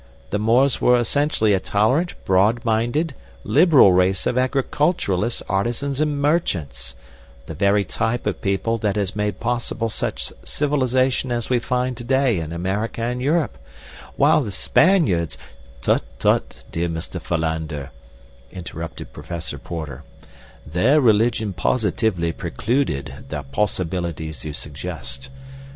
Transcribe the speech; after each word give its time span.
The 0.31 0.39
Moors 0.39 0.81
were 0.81 0.99
essentially 0.99 1.53
a 1.53 1.59
tolerant, 1.59 2.15
broad 2.25 2.65
minded, 2.65 3.13
liberal 3.43 3.93
race 3.93 4.25
of 4.25 4.35
agriculturists, 4.35 5.43
artisans 5.47 6.01
and 6.01 6.19
merchants—the 6.19 7.53
very 7.53 7.83
type 7.85 8.25
of 8.25 8.41
people 8.41 8.79
that 8.79 8.95
has 8.95 9.15
made 9.15 9.39
possible 9.39 9.89
such 9.91 10.33
civilization 10.43 11.31
as 11.31 11.51
we 11.51 11.59
find 11.59 11.95
today 11.95 12.39
in 12.39 12.51
America 12.51 13.03
and 13.03 13.21
Europe—while 13.21 14.41
the 14.41 14.51
Spaniards—" 14.51 15.37
"Tut, 15.83 16.01
tut, 16.17 16.63
dear 16.71 16.89
Mr. 16.89 17.21
Philander," 17.21 17.91
interrupted 18.51 19.13
Professor 19.13 19.59
Porter; 19.59 20.01
"their 20.65 20.99
religion 20.99 21.53
positively 21.53 22.31
precluded 22.31 23.25
the 23.29 23.43
possibilities 23.43 24.43
you 24.45 24.53
suggest. 24.53 25.29